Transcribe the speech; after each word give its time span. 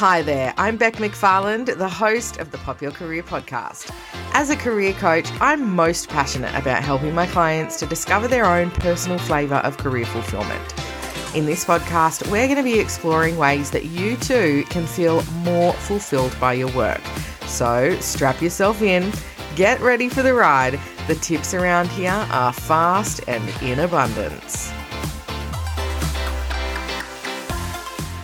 Hi 0.00 0.22
there, 0.22 0.54
I'm 0.56 0.78
Bec 0.78 0.94
McFarland, 0.94 1.76
the 1.76 1.86
host 1.86 2.38
of 2.38 2.52
the 2.52 2.56
Pop 2.56 2.80
Your 2.80 2.90
Career 2.90 3.22
podcast. 3.22 3.94
As 4.32 4.48
a 4.48 4.56
career 4.56 4.94
coach, 4.94 5.28
I'm 5.42 5.76
most 5.76 6.08
passionate 6.08 6.54
about 6.54 6.82
helping 6.82 7.14
my 7.14 7.26
clients 7.26 7.78
to 7.80 7.86
discover 7.86 8.26
their 8.26 8.46
own 8.46 8.70
personal 8.70 9.18
flavour 9.18 9.56
of 9.56 9.76
career 9.76 10.06
fulfillment. 10.06 10.74
In 11.36 11.44
this 11.44 11.66
podcast, 11.66 12.30
we're 12.30 12.46
going 12.46 12.56
to 12.56 12.62
be 12.62 12.78
exploring 12.78 13.36
ways 13.36 13.70
that 13.72 13.84
you 13.84 14.16
too 14.16 14.64
can 14.70 14.86
feel 14.86 15.22
more 15.42 15.74
fulfilled 15.74 16.34
by 16.40 16.54
your 16.54 16.72
work. 16.72 17.02
So 17.42 17.94
strap 18.00 18.40
yourself 18.40 18.80
in, 18.80 19.12
get 19.54 19.80
ready 19.80 20.08
for 20.08 20.22
the 20.22 20.32
ride. 20.32 20.80
The 21.08 21.16
tips 21.16 21.52
around 21.52 21.88
here 21.90 22.26
are 22.30 22.54
fast 22.54 23.20
and 23.28 23.46
in 23.62 23.80
abundance. 23.80 24.72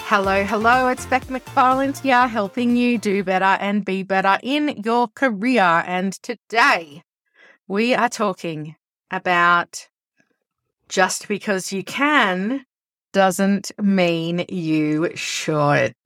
Hello, 0.09 0.45
hello, 0.45 0.87
it's 0.87 1.05
Bec 1.05 1.24
McFarland 1.24 2.01
here, 2.01 2.28
helping 2.28 2.77
you 2.77 2.96
do 2.96 3.24
better 3.24 3.60
and 3.60 3.84
be 3.84 4.05
better 4.05 4.38
in 4.41 4.80
your 4.84 5.09
career. 5.09 5.82
And 5.84 6.12
today 6.23 7.02
we 7.66 7.92
are 7.92 8.09
talking 8.09 8.77
about 9.10 9.88
just 10.88 11.27
because 11.27 11.73
you 11.73 11.82
can 11.82 12.65
doesn't 13.12 13.73
mean 13.82 14.45
you 14.48 15.10
should. 15.16 15.96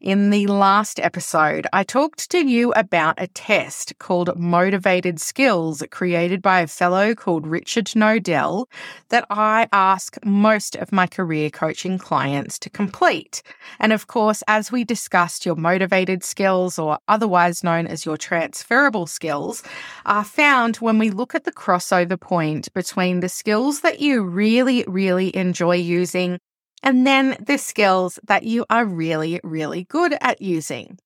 In 0.00 0.28
the 0.28 0.46
last 0.46 1.00
episode, 1.00 1.66
I 1.72 1.82
talked 1.82 2.30
to 2.30 2.38
you 2.38 2.70
about 2.72 3.14
a 3.16 3.28
test 3.28 3.98
called 3.98 4.38
Motivated 4.38 5.18
Skills 5.18 5.82
created 5.90 6.42
by 6.42 6.60
a 6.60 6.66
fellow 6.66 7.14
called 7.14 7.46
Richard 7.46 7.96
Knowdell 7.96 8.68
that 9.08 9.24
I 9.30 9.68
ask 9.72 10.22
most 10.22 10.76
of 10.76 10.92
my 10.92 11.06
career 11.06 11.48
coaching 11.48 11.96
clients 11.96 12.58
to 12.58 12.70
complete. 12.70 13.42
And 13.80 13.90
of 13.90 14.06
course, 14.06 14.42
as 14.46 14.70
we 14.70 14.84
discussed, 14.84 15.46
your 15.46 15.56
motivated 15.56 16.22
skills, 16.22 16.78
or 16.78 16.98
otherwise 17.08 17.64
known 17.64 17.86
as 17.86 18.04
your 18.04 18.18
transferable 18.18 19.06
skills, 19.06 19.62
are 20.04 20.24
found 20.24 20.76
when 20.76 20.98
we 20.98 21.08
look 21.08 21.34
at 21.34 21.44
the 21.44 21.52
crossover 21.52 22.20
point 22.20 22.70
between 22.74 23.20
the 23.20 23.30
skills 23.30 23.80
that 23.80 24.00
you 24.00 24.22
really, 24.22 24.84
really 24.86 25.34
enjoy 25.34 25.76
using 25.76 26.38
and 26.82 27.06
then 27.06 27.36
the 27.44 27.58
skills 27.58 28.18
that 28.26 28.44
you 28.44 28.64
are 28.70 28.84
really, 28.84 29.40
really 29.42 29.84
good 29.84 30.16
at 30.20 30.40
using. 30.40 30.98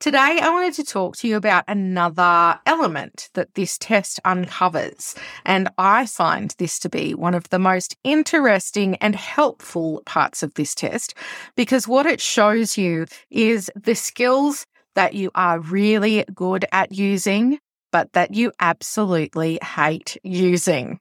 Today, 0.00 0.38
I 0.40 0.48
wanted 0.48 0.72
to 0.74 0.84
talk 0.84 1.16
to 1.18 1.28
you 1.28 1.36
about 1.36 1.64
another 1.68 2.58
element 2.64 3.28
that 3.34 3.54
this 3.54 3.76
test 3.76 4.18
uncovers. 4.24 5.14
And 5.44 5.68
I 5.76 6.06
find 6.06 6.54
this 6.56 6.78
to 6.78 6.88
be 6.88 7.14
one 7.14 7.34
of 7.34 7.50
the 7.50 7.58
most 7.58 7.96
interesting 8.02 8.96
and 8.96 9.14
helpful 9.14 10.02
parts 10.06 10.42
of 10.42 10.54
this 10.54 10.74
test 10.74 11.12
because 11.54 11.86
what 11.86 12.06
it 12.06 12.18
shows 12.18 12.78
you 12.78 13.04
is 13.30 13.70
the 13.76 13.94
skills 13.94 14.64
that 14.94 15.12
you 15.12 15.30
are 15.34 15.60
really 15.60 16.24
good 16.34 16.64
at 16.72 16.92
using, 16.92 17.58
but 17.92 18.10
that 18.14 18.32
you 18.32 18.52
absolutely 18.58 19.58
hate 19.62 20.16
using. 20.22 20.98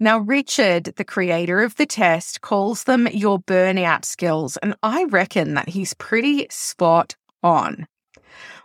Now, 0.00 0.18
Richard, 0.18 0.94
the 0.96 1.04
creator 1.04 1.62
of 1.62 1.76
the 1.76 1.86
test, 1.86 2.40
calls 2.40 2.84
them 2.84 3.06
your 3.08 3.38
burnout 3.40 4.04
skills, 4.04 4.56
and 4.58 4.74
I 4.82 5.04
reckon 5.04 5.54
that 5.54 5.70
he's 5.70 5.94
pretty 5.94 6.46
spot 6.50 7.16
on. 7.42 7.86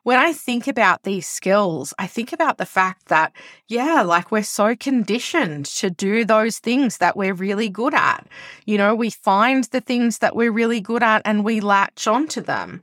When 0.04 0.18
I 0.18 0.32
think 0.32 0.68
about 0.68 1.04
these 1.04 1.28
skills, 1.28 1.94
I 2.00 2.08
think 2.08 2.32
about 2.32 2.58
the 2.58 2.66
fact 2.66 3.08
that, 3.08 3.34
yeah, 3.68 4.04
like 4.04 4.32
we're 4.32 4.42
so 4.42 4.74
conditioned 4.74 5.66
to 5.66 5.90
do 5.90 6.24
those 6.24 6.60
things 6.60 7.00
that 7.00 7.18
we're 7.18 7.34
really 7.34 7.68
good 7.68 7.94
at. 7.94 8.26
You 8.66 8.78
know, 8.78 8.96
we 8.96 9.10
find 9.10 9.66
the 9.66 9.82
things 9.82 10.20
that 10.20 10.34
we're 10.34 10.54
really 10.54 10.80
good 10.80 11.04
at 11.04 11.24
and 11.26 11.44
we 11.44 11.60
latch 11.60 12.08
onto 12.08 12.40
them. 12.40 12.82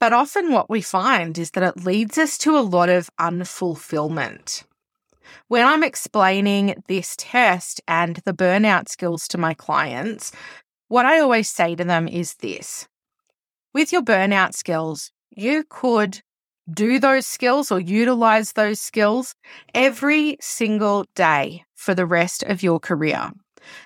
But 0.00 0.12
often 0.12 0.50
what 0.50 0.68
we 0.68 0.80
find 0.82 1.38
is 1.38 1.52
that 1.52 1.62
it 1.62 1.84
leads 1.84 2.18
us 2.18 2.36
to 2.38 2.58
a 2.58 2.66
lot 2.66 2.88
of 2.88 3.08
unfulfillment. 3.20 4.64
When 5.48 5.66
I'm 5.66 5.82
explaining 5.82 6.82
this 6.88 7.14
test 7.18 7.80
and 7.86 8.20
the 8.24 8.34
burnout 8.34 8.88
skills 8.88 9.28
to 9.28 9.38
my 9.38 9.54
clients, 9.54 10.32
what 10.88 11.06
I 11.06 11.20
always 11.20 11.48
say 11.48 11.74
to 11.74 11.84
them 11.84 12.08
is 12.08 12.34
this 12.34 12.88
with 13.74 13.92
your 13.92 14.02
burnout 14.02 14.54
skills, 14.54 15.10
you 15.30 15.64
could 15.68 16.22
do 16.72 16.98
those 16.98 17.26
skills 17.26 17.70
or 17.70 17.80
utilize 17.80 18.52
those 18.52 18.80
skills 18.80 19.34
every 19.74 20.38
single 20.40 21.04
day 21.14 21.64
for 21.74 21.94
the 21.94 22.06
rest 22.06 22.44
of 22.44 22.62
your 22.62 22.78
career. 22.78 23.32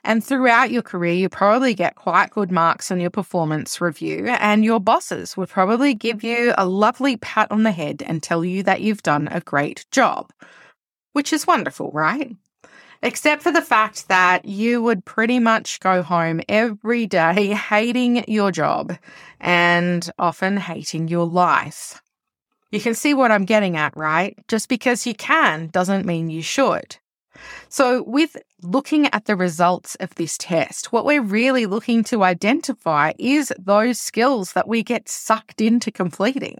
And 0.04 0.22
throughout 0.22 0.70
your 0.70 0.82
career, 0.82 1.14
you 1.14 1.28
probably 1.28 1.72
get 1.72 1.94
quite 1.94 2.30
good 2.30 2.50
marks 2.50 2.90
on 2.90 3.00
your 3.00 3.10
performance 3.10 3.80
review, 3.80 4.26
and 4.26 4.64
your 4.64 4.80
bosses 4.80 5.36
would 5.36 5.48
probably 5.48 5.94
give 5.94 6.22
you 6.22 6.52
a 6.58 6.66
lovely 6.66 7.16
pat 7.16 7.50
on 7.50 7.62
the 7.62 7.72
head 7.72 8.02
and 8.04 8.22
tell 8.22 8.44
you 8.44 8.62
that 8.64 8.80
you've 8.80 9.02
done 9.02 9.28
a 9.28 9.40
great 9.40 9.86
job 9.90 10.30
which 11.18 11.32
is 11.32 11.48
wonderful, 11.48 11.90
right? 11.90 12.36
Except 13.02 13.42
for 13.42 13.50
the 13.50 13.60
fact 13.60 14.06
that 14.06 14.44
you 14.44 14.80
would 14.80 15.04
pretty 15.04 15.40
much 15.40 15.80
go 15.80 16.00
home 16.00 16.40
every 16.48 17.08
day 17.08 17.46
hating 17.72 18.24
your 18.28 18.52
job 18.52 18.96
and 19.40 20.08
often 20.16 20.58
hating 20.58 21.08
your 21.08 21.26
life. 21.26 22.00
You 22.70 22.78
can 22.78 22.94
see 22.94 23.14
what 23.14 23.32
I'm 23.32 23.46
getting 23.46 23.76
at, 23.76 23.96
right? 23.96 24.38
Just 24.46 24.68
because 24.68 25.08
you 25.08 25.14
can 25.14 25.70
doesn't 25.72 26.06
mean 26.06 26.30
you 26.30 26.40
should. 26.40 26.98
So, 27.68 28.04
with 28.04 28.36
looking 28.62 29.08
at 29.08 29.24
the 29.24 29.34
results 29.34 29.96
of 29.96 30.14
this 30.14 30.38
test, 30.38 30.92
what 30.92 31.04
we're 31.04 31.20
really 31.20 31.66
looking 31.66 32.04
to 32.04 32.22
identify 32.22 33.10
is 33.18 33.52
those 33.58 34.00
skills 34.00 34.52
that 34.52 34.68
we 34.68 34.84
get 34.84 35.08
sucked 35.08 35.60
into 35.60 35.90
completing 35.90 36.58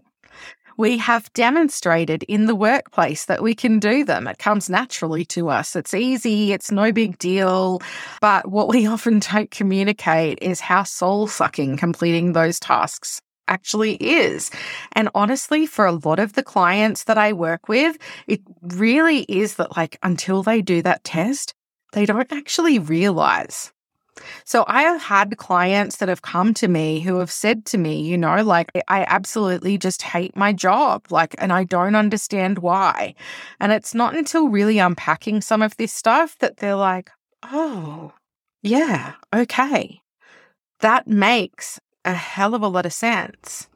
we 0.79 0.97
have 0.97 1.31
demonstrated 1.33 2.23
in 2.23 2.45
the 2.45 2.55
workplace 2.55 3.25
that 3.25 3.43
we 3.43 3.53
can 3.53 3.79
do 3.79 4.05
them. 4.05 4.27
It 4.27 4.37
comes 4.37 4.69
naturally 4.69 5.25
to 5.25 5.49
us. 5.49 5.75
It's 5.75 5.93
easy, 5.93 6.53
it's 6.53 6.71
no 6.71 6.93
big 6.93 7.17
deal. 7.17 7.81
But 8.21 8.49
what 8.49 8.69
we 8.69 8.87
often 8.95 9.19
don't 9.19 9.51
communicate 9.51 10.39
is 10.41 10.61
how 10.61 10.83
soul 10.83 11.27
sucking 11.27 11.75
completing 11.75 12.31
those 12.31 12.61
tasks 12.61 13.19
actually 13.49 13.95
is. 13.95 14.51
And 14.93 15.09
honestly, 15.13 15.65
for 15.65 15.85
a 15.85 15.91
lot 15.91 16.17
of 16.17 16.31
the 16.31 16.43
clients 16.43 17.03
that 17.03 17.17
I 17.17 17.33
work 17.33 17.67
with, 17.67 17.97
it 18.27 18.39
really 18.61 19.23
is 19.23 19.55
that, 19.55 19.75
like, 19.75 19.97
until 20.01 20.43
they 20.43 20.61
do 20.61 20.81
that 20.83 21.03
test, 21.03 21.53
they 21.91 22.05
don't 22.05 22.31
actually 22.31 22.79
realize 22.79 23.73
so 24.43 24.65
I 24.67 24.83
have 24.83 25.01
had 25.01 25.37
clients 25.37 25.97
that 25.97 26.09
have 26.09 26.21
come 26.21 26.53
to 26.55 26.67
me 26.67 26.99
who 26.99 27.19
have 27.19 27.31
said 27.31 27.65
to 27.67 27.77
me, 27.77 28.01
you 28.01 28.17
know, 28.17 28.43
like, 28.43 28.71
I 28.87 29.05
absolutely 29.07 29.77
just 29.77 30.01
hate 30.01 30.35
my 30.35 30.53
job, 30.53 31.05
like, 31.09 31.35
and 31.37 31.53
I 31.53 31.63
don't 31.63 31.95
understand 31.95 32.59
why. 32.59 33.15
And 33.59 33.71
it's 33.71 33.95
not 33.95 34.15
until 34.15 34.49
really 34.49 34.79
unpacking 34.79 35.41
some 35.41 35.61
of 35.61 35.77
this 35.77 35.93
stuff 35.93 36.37
that 36.39 36.57
they're 36.57 36.75
like, 36.75 37.09
oh, 37.43 38.13
yeah, 38.61 39.13
okay. 39.33 40.01
That 40.81 41.07
makes 41.07 41.79
a 42.03 42.13
hell 42.13 42.53
of 42.53 42.61
a 42.61 42.67
lot 42.67 42.85
of 42.85 42.93
sense. 42.93 43.68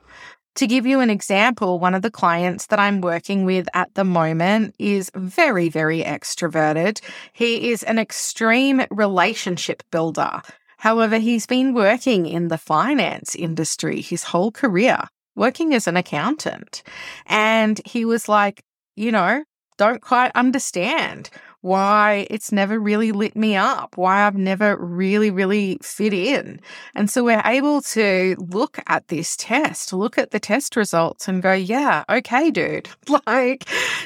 To 0.55 0.67
give 0.67 0.85
you 0.85 0.99
an 0.99 1.09
example, 1.09 1.79
one 1.79 1.95
of 1.95 2.03
the 2.03 2.11
clients 2.11 2.67
that 2.67 2.79
I'm 2.79 3.01
working 3.01 3.43
with 3.43 3.67
at 3.73 3.93
the 3.95 4.03
moment 4.03 4.75
is 4.77 5.09
very, 5.15 5.67
very 5.67 6.03
extroverted. 6.03 7.01
He 7.33 7.71
is 7.71 7.81
an 7.81 7.97
extreme 7.97 8.83
relationship 8.91 9.81
builder. 9.89 10.43
However, 10.77 11.17
he's 11.17 11.47
been 11.47 11.73
working 11.73 12.27
in 12.27 12.49
the 12.49 12.57
finance 12.59 13.33
industry 13.33 14.01
his 14.01 14.23
whole 14.23 14.51
career, 14.51 14.99
working 15.35 15.73
as 15.73 15.87
an 15.87 15.97
accountant. 15.97 16.83
And 17.25 17.81
he 17.85 18.05
was 18.05 18.29
like, 18.29 18.63
you 18.95 19.11
know, 19.11 19.43
don't 19.83 20.01
quite 20.01 20.31
understand 20.33 21.29
why 21.59 22.25
it's 22.29 22.53
never 22.53 22.79
really 22.79 23.11
lit 23.11 23.35
me 23.35 23.55
up, 23.55 23.97
why 23.97 24.25
I've 24.25 24.37
never 24.37 24.77
really, 24.77 25.29
really 25.29 25.77
fit 25.81 26.13
in. 26.13 26.61
And 26.95 27.09
so 27.09 27.23
we're 27.23 27.41
able 27.43 27.81
to 27.81 28.35
look 28.37 28.79
at 28.87 29.09
this 29.09 29.35
test, 29.35 29.91
look 29.91 30.17
at 30.17 30.31
the 30.31 30.39
test 30.39 30.77
results 30.77 31.27
and 31.27 31.41
go, 31.41 31.51
yeah, 31.51 32.03
okay, 32.09 32.49
dude. 32.51 32.89
Like, 33.27 33.65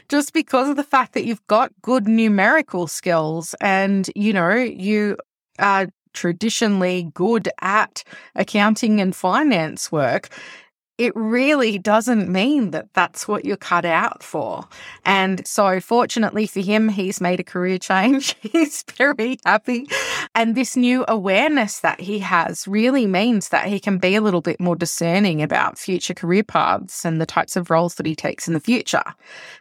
just 0.09 0.33
because 0.33 0.67
of 0.67 0.75
the 0.75 0.83
fact 0.83 1.13
that 1.13 1.25
you've 1.25 1.45
got 1.47 1.71
good 1.81 2.07
numerical 2.07 2.87
skills 2.87 3.55
and, 3.61 4.09
you 4.15 4.33
know, 4.33 4.53
you 4.53 5.17
are 5.59 5.87
traditionally 6.13 7.09
good 7.13 7.49
at 7.61 8.03
accounting 8.35 8.99
and 8.99 9.15
finance 9.15 9.91
work, 9.91 10.29
it 10.97 11.15
really 11.15 11.77
doesn't 11.77 12.29
mean 12.29 12.71
that 12.71 12.93
that's 12.93 13.27
what 13.27 13.45
you're 13.45 13.57
cut 13.57 13.85
out 13.85 14.23
for. 14.23 14.67
And 15.05 15.45
so, 15.45 15.79
fortunately 15.79 16.47
for 16.47 16.59
him, 16.59 16.89
he's 16.89 17.21
made 17.21 17.39
a 17.39 17.43
career 17.43 17.77
change. 17.77 18.35
he's 18.41 18.83
very 18.97 19.39
happy. 19.45 19.87
And 20.37 20.55
this 20.55 20.77
new 20.77 21.03
awareness 21.09 21.81
that 21.81 21.99
he 21.99 22.19
has 22.19 22.65
really 22.65 23.05
means 23.05 23.49
that 23.49 23.67
he 23.67 23.79
can 23.79 23.97
be 23.97 24.15
a 24.15 24.21
little 24.21 24.39
bit 24.41 24.59
more 24.61 24.77
discerning 24.77 25.41
about 25.41 25.77
future 25.77 26.13
career 26.13 26.43
paths 26.43 27.03
and 27.03 27.19
the 27.19 27.25
types 27.25 27.57
of 27.57 27.69
roles 27.69 27.95
that 27.95 28.05
he 28.05 28.15
takes 28.15 28.47
in 28.47 28.53
the 28.53 28.61
future. 28.61 29.03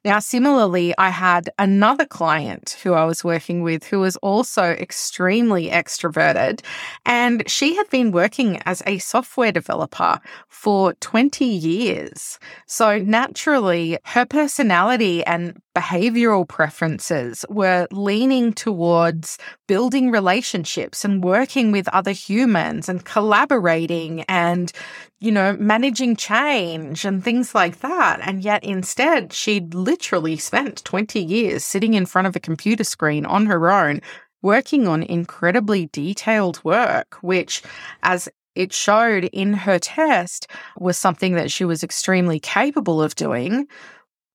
Now, 0.05 0.20
similarly, 0.20 0.94
I 0.99 1.08
had 1.08 1.50
another 1.58 2.06
client 2.06 2.78
who 2.84 2.93
I 2.93 3.05
was 3.05 3.25
working 3.25 3.62
with 3.62 3.84
who 3.84 3.99
was 3.99 4.17
also 4.19 4.62
extremely 4.62 5.70
extroverted, 5.70 6.62
and 7.05 7.43
she 7.50 7.75
had 7.75 7.90
been 7.90 8.12
working 8.12 8.61
as 8.64 8.82
a 8.87 8.99
software 8.99 9.50
developer 9.50 10.20
for 10.49 10.93
20 11.00 11.17
20 11.17 11.46
years. 11.46 12.38
So 12.67 12.99
naturally, 12.99 13.99
her 14.05 14.26
personality 14.26 15.25
and 15.25 15.58
behavioral 15.76 16.49
preferences 16.49 17.44
were 17.50 17.87
leaning 17.93 18.50
towards 18.55 19.37
building 19.69 20.11
relationships 20.11 21.05
and 21.05 21.23
working 21.23 21.70
with 21.70 21.87
other 21.88 22.12
humans 22.12 22.88
and 22.88 23.05
collaborating 23.05 24.23
and, 24.23 24.73
you 25.20 25.31
know, 25.31 25.55
managing 25.61 26.17
change 26.17 27.05
and 27.05 27.23
things 27.23 27.55
like 27.55 27.81
that. 27.81 28.20
And 28.23 28.43
yet 28.43 28.64
instead, 28.64 29.34
she'd 29.34 29.75
literally 29.75 30.38
spent 30.38 30.82
20 30.84 31.23
years 31.23 31.62
sitting 31.62 31.93
in 31.93 32.06
front 32.06 32.26
of 32.26 32.34
a 32.34 32.40
computer 32.40 32.84
screen 32.84 33.26
on 33.26 33.44
her 33.44 33.70
own 33.70 34.00
working 34.40 34.88
on 34.88 35.02
incredibly 35.02 35.90
detailed 35.93 36.64
work, 36.64 37.19
which, 37.20 37.62
as 38.02 38.31
it 38.55 38.72
showed 38.72 39.25
in 39.25 39.52
her 39.52 39.79
test 39.79 40.46
was 40.79 40.96
something 40.96 41.34
that 41.34 41.50
she 41.50 41.67
was 41.67 41.84
extremely 41.84 42.40
capable 42.40 43.02
of 43.02 43.14
doing, 43.14 43.67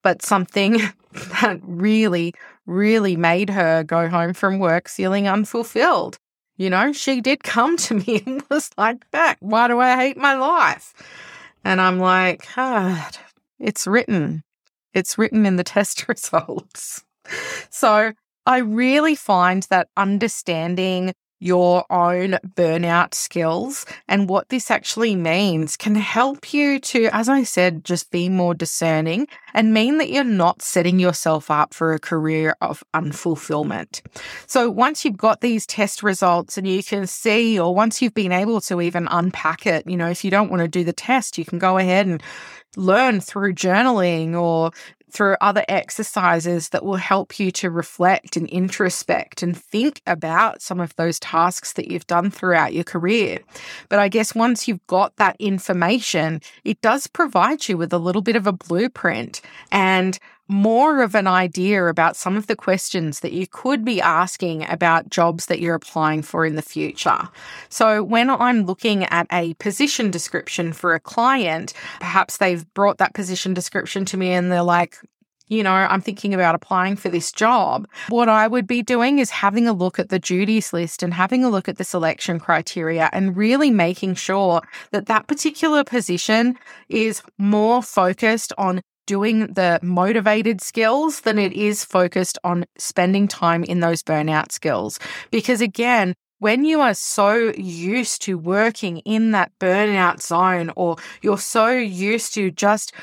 but 0.03 0.21
something 0.21 0.79
that 1.13 1.59
really, 1.63 2.33
really 2.65 3.15
made 3.15 3.49
her 3.49 3.83
go 3.83 4.07
home 4.09 4.33
from 4.33 4.59
work 4.59 4.87
feeling 4.87 5.27
unfulfilled. 5.27 6.17
You 6.57 6.69
know, 6.69 6.93
she 6.93 7.21
did 7.21 7.43
come 7.43 7.77
to 7.77 7.95
me 7.95 8.23
and 8.25 8.43
was 8.49 8.69
like, 8.77 9.09
Bec, 9.11 9.37
why 9.39 9.67
do 9.67 9.79
I 9.79 9.95
hate 9.95 10.17
my 10.17 10.33
life? 10.35 10.93
And 11.63 11.79
I'm 11.79 11.99
like, 11.99 12.47
ah, 12.57 13.09
it's 13.59 13.85
written. 13.85 14.43
It's 14.93 15.17
written 15.17 15.45
in 15.45 15.55
the 15.55 15.63
test 15.63 16.07
results. 16.09 17.03
So 17.69 18.13
I 18.45 18.57
really 18.57 19.15
find 19.15 19.65
that 19.69 19.89
understanding 19.95 21.13
your 21.41 21.83
own 21.91 22.37
burnout 22.55 23.15
skills 23.15 23.83
and 24.07 24.29
what 24.29 24.49
this 24.49 24.69
actually 24.69 25.15
means 25.15 25.75
can 25.75 25.95
help 25.95 26.53
you 26.53 26.79
to, 26.79 27.09
as 27.11 27.27
I 27.27 27.41
said, 27.41 27.83
just 27.83 28.11
be 28.11 28.29
more 28.29 28.53
discerning 28.53 29.27
and 29.55 29.73
mean 29.73 29.97
that 29.97 30.11
you're 30.11 30.23
not 30.23 30.61
setting 30.61 30.99
yourself 30.99 31.49
up 31.49 31.73
for 31.73 31.93
a 31.93 31.99
career 31.99 32.55
of 32.61 32.83
unfulfillment. 32.93 34.01
So 34.45 34.69
once 34.69 35.03
you've 35.03 35.17
got 35.17 35.41
these 35.41 35.65
test 35.65 36.03
results 36.03 36.59
and 36.59 36.67
you 36.67 36.83
can 36.83 37.07
see, 37.07 37.59
or 37.59 37.73
once 37.73 38.03
you've 38.03 38.13
been 38.13 38.31
able 38.31 38.61
to 38.61 38.79
even 38.79 39.07
unpack 39.09 39.65
it, 39.65 39.87
you 39.87 39.97
know, 39.97 40.09
if 40.09 40.23
you 40.23 40.29
don't 40.29 40.51
want 40.51 40.61
to 40.61 40.67
do 40.67 40.83
the 40.83 40.93
test, 40.93 41.39
you 41.39 41.43
can 41.45 41.57
go 41.57 41.79
ahead 41.79 42.05
and 42.05 42.21
learn 42.77 43.19
through 43.19 43.53
journaling 43.53 44.39
or 44.39 44.71
through 45.11 45.35
other 45.41 45.63
exercises 45.67 46.69
that 46.69 46.85
will 46.85 46.95
help 46.95 47.39
you 47.39 47.51
to 47.51 47.69
reflect 47.69 48.37
and 48.37 48.47
introspect 48.49 49.43
and 49.43 49.55
think 49.55 50.01
about 50.07 50.61
some 50.61 50.79
of 50.79 50.95
those 50.95 51.19
tasks 51.19 51.73
that 51.73 51.89
you've 51.89 52.07
done 52.07 52.31
throughout 52.31 52.73
your 52.73 52.83
career. 52.83 53.39
But 53.89 53.99
I 53.99 54.07
guess 54.07 54.33
once 54.35 54.67
you've 54.67 54.85
got 54.87 55.15
that 55.17 55.35
information, 55.39 56.41
it 56.63 56.81
does 56.81 57.07
provide 57.07 57.67
you 57.67 57.77
with 57.77 57.93
a 57.93 57.97
little 57.97 58.21
bit 58.21 58.35
of 58.35 58.47
a 58.47 58.53
blueprint 58.53 59.41
and 59.71 60.17
more 60.51 61.01
of 61.01 61.15
an 61.15 61.27
idea 61.27 61.85
about 61.85 62.17
some 62.17 62.35
of 62.35 62.47
the 62.47 62.55
questions 62.55 63.21
that 63.21 63.31
you 63.31 63.47
could 63.47 63.85
be 63.85 64.01
asking 64.01 64.69
about 64.69 65.09
jobs 65.09 65.45
that 65.45 65.61
you're 65.61 65.75
applying 65.75 66.21
for 66.21 66.45
in 66.45 66.55
the 66.55 66.61
future. 66.61 67.29
So, 67.69 68.03
when 68.03 68.29
I'm 68.29 68.65
looking 68.65 69.05
at 69.05 69.27
a 69.31 69.53
position 69.55 70.11
description 70.11 70.73
for 70.73 70.93
a 70.93 70.99
client, 70.99 71.73
perhaps 71.99 72.37
they've 72.37 72.71
brought 72.73 72.97
that 72.97 73.13
position 73.13 73.53
description 73.53 74.03
to 74.05 74.17
me 74.17 74.31
and 74.33 74.51
they're 74.51 74.61
like, 74.61 74.97
you 75.47 75.63
know, 75.63 75.73
I'm 75.73 76.01
thinking 76.01 76.33
about 76.33 76.55
applying 76.55 76.95
for 76.95 77.09
this 77.09 77.31
job. 77.31 77.85
What 78.07 78.29
I 78.29 78.47
would 78.47 78.67
be 78.67 78.81
doing 78.81 79.19
is 79.19 79.29
having 79.29 79.67
a 79.67 79.73
look 79.73 79.99
at 79.99 80.07
the 80.07 80.19
duties 80.19 80.71
list 80.71 81.03
and 81.03 81.13
having 81.13 81.43
a 81.43 81.49
look 81.49 81.67
at 81.67 81.77
the 81.77 81.83
selection 81.83 82.39
criteria 82.39 83.09
and 83.11 83.35
really 83.35 83.69
making 83.69 84.15
sure 84.15 84.61
that 84.91 85.07
that 85.07 85.27
particular 85.27 85.83
position 85.83 86.57
is 86.87 87.21
more 87.37 87.83
focused 87.83 88.53
on 88.57 88.81
doing 89.11 89.47
the 89.47 89.77
motivated 89.83 90.61
skills 90.61 91.19
than 91.21 91.37
it 91.37 91.51
is 91.51 91.83
focused 91.83 92.37
on 92.45 92.65
spending 92.77 93.27
time 93.27 93.61
in 93.65 93.81
those 93.81 94.01
burnout 94.01 94.53
skills. 94.53 94.99
Because 95.31 95.59
again, 95.59 96.13
when 96.39 96.63
you 96.63 96.79
are 96.79 96.93
so 96.93 97.51
used 97.57 98.21
to 98.21 98.37
working 98.37 98.99
in 98.99 99.31
that 99.31 99.51
burnout 99.59 100.21
zone 100.21 100.71
or 100.77 100.95
you're 101.21 101.37
so 101.37 101.67
used 101.71 102.33
to 102.35 102.51
just 102.51 102.93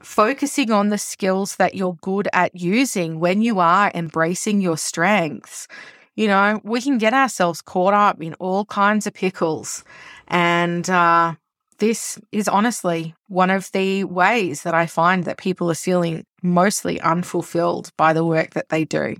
focusing 0.00 0.70
on 0.70 0.88
the 0.88 0.96
skills 0.96 1.56
that 1.56 1.74
you're 1.74 1.98
good 2.00 2.26
at 2.32 2.58
using 2.58 3.20
when 3.20 3.42
you 3.42 3.60
are 3.60 3.92
embracing 3.94 4.62
your 4.62 4.78
strengths, 4.78 5.68
you 6.16 6.26
know, 6.26 6.58
we 6.64 6.80
can 6.80 6.96
get 6.96 7.12
ourselves 7.12 7.60
caught 7.60 7.92
up 7.92 8.22
in 8.22 8.32
all 8.40 8.64
kinds 8.64 9.06
of 9.06 9.12
pickles. 9.12 9.84
And 10.26 10.88
uh, 10.88 11.34
this 11.78 12.18
is 12.32 12.48
honestly 12.48 13.14
one 13.28 13.50
of 13.50 13.70
the 13.72 14.04
ways 14.04 14.62
that 14.62 14.74
I 14.74 14.86
find 14.86 15.24
that 15.24 15.38
people 15.38 15.70
are 15.70 15.74
feeling 15.74 16.24
mostly 16.42 17.00
unfulfilled 17.00 17.90
by 17.96 18.12
the 18.12 18.24
work 18.24 18.50
that 18.50 18.68
they 18.68 18.84
do. 18.84 19.16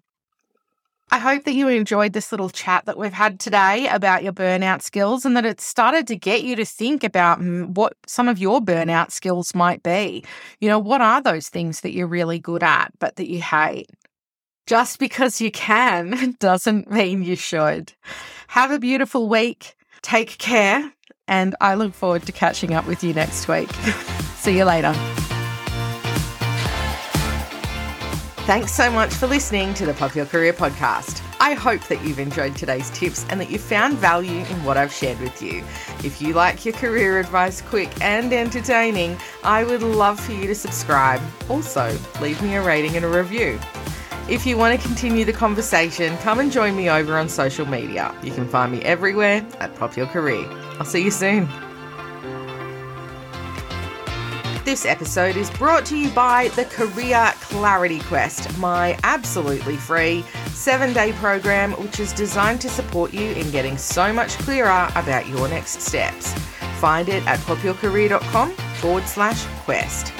I 1.10 1.18
hope 1.18 1.44
that 1.44 1.52
you 1.52 1.68
enjoyed 1.68 2.12
this 2.12 2.32
little 2.32 2.50
chat 2.50 2.86
that 2.86 2.98
we've 2.98 3.12
had 3.12 3.38
today 3.38 3.86
about 3.88 4.24
your 4.24 4.32
burnout 4.32 4.82
skills 4.82 5.24
and 5.24 5.36
that 5.36 5.44
it 5.44 5.60
started 5.60 6.06
to 6.08 6.16
get 6.16 6.42
you 6.42 6.56
to 6.56 6.64
think 6.64 7.04
about 7.04 7.40
what 7.40 7.92
some 8.06 8.26
of 8.26 8.38
your 8.38 8.60
burnout 8.60 9.12
skills 9.12 9.54
might 9.54 9.82
be. 9.82 10.24
You 10.60 10.68
know, 10.68 10.78
what 10.78 11.00
are 11.00 11.20
those 11.20 11.48
things 11.48 11.82
that 11.82 11.92
you're 11.92 12.06
really 12.06 12.38
good 12.38 12.62
at 12.62 12.90
but 12.98 13.16
that 13.16 13.28
you 13.28 13.42
hate? 13.42 13.90
Just 14.66 14.98
because 14.98 15.40
you 15.40 15.50
can 15.50 16.36
doesn't 16.40 16.90
mean 16.90 17.22
you 17.22 17.36
should. 17.36 17.92
Have 18.48 18.70
a 18.70 18.78
beautiful 18.78 19.28
week. 19.28 19.76
Take 20.02 20.38
care 20.38 20.93
and 21.28 21.54
I 21.60 21.74
look 21.74 21.94
forward 21.94 22.22
to 22.26 22.32
catching 22.32 22.74
up 22.74 22.86
with 22.86 23.02
you 23.02 23.14
next 23.14 23.48
week. 23.48 23.72
See 24.36 24.56
you 24.56 24.64
later. 24.64 24.92
Thanks 28.46 28.72
so 28.72 28.90
much 28.90 29.14
for 29.14 29.26
listening 29.26 29.72
to 29.72 29.86
the 29.86 29.94
Pop 29.94 30.14
Your 30.14 30.26
Career 30.26 30.52
podcast. 30.52 31.22
I 31.40 31.54
hope 31.54 31.80
that 31.88 32.04
you've 32.04 32.18
enjoyed 32.18 32.54
today's 32.54 32.90
tips 32.90 33.24
and 33.30 33.40
that 33.40 33.50
you 33.50 33.58
found 33.58 33.96
value 33.96 34.44
in 34.44 34.64
what 34.64 34.76
I've 34.76 34.92
shared 34.92 35.18
with 35.20 35.40
you. 35.40 35.64
If 36.04 36.20
you 36.20 36.34
like 36.34 36.66
your 36.66 36.74
career 36.74 37.18
advice 37.18 37.62
quick 37.62 37.90
and 38.02 38.32
entertaining, 38.34 39.16
I 39.44 39.64
would 39.64 39.82
love 39.82 40.20
for 40.20 40.32
you 40.32 40.46
to 40.46 40.54
subscribe. 40.54 41.22
Also, 41.48 41.96
leave 42.20 42.40
me 42.42 42.54
a 42.56 42.62
rating 42.62 42.96
and 42.96 43.04
a 43.04 43.08
review. 43.08 43.58
If 44.26 44.46
you 44.46 44.56
want 44.56 44.80
to 44.80 44.86
continue 44.86 45.26
the 45.26 45.34
conversation, 45.34 46.16
come 46.18 46.40
and 46.40 46.50
join 46.50 46.74
me 46.74 46.88
over 46.88 47.18
on 47.18 47.28
social 47.28 47.66
media. 47.66 48.14
You 48.22 48.32
can 48.32 48.48
find 48.48 48.72
me 48.72 48.80
everywhere 48.80 49.46
at 49.60 49.74
Pop 49.76 49.98
Your 49.98 50.06
Career. 50.06 50.46
I'll 50.78 50.86
see 50.86 51.04
you 51.04 51.10
soon. 51.10 51.46
This 54.64 54.86
episode 54.86 55.36
is 55.36 55.50
brought 55.50 55.84
to 55.86 55.96
you 55.98 56.08
by 56.12 56.48
the 56.56 56.64
Career 56.64 57.34
Clarity 57.42 58.00
Quest, 58.00 58.56
my 58.56 58.98
absolutely 59.04 59.76
free 59.76 60.24
seven 60.46 60.94
day 60.94 61.12
program, 61.12 61.72
which 61.72 62.00
is 62.00 62.14
designed 62.14 62.62
to 62.62 62.70
support 62.70 63.12
you 63.12 63.32
in 63.32 63.50
getting 63.50 63.76
so 63.76 64.10
much 64.10 64.38
clearer 64.38 64.88
about 64.94 65.28
your 65.28 65.48
next 65.48 65.82
steps. 65.82 66.32
Find 66.80 67.10
it 67.10 67.26
at 67.26 67.40
popyourcareer.com 67.40 68.52
forward 68.52 69.04
slash 69.04 69.44
quest. 69.64 70.14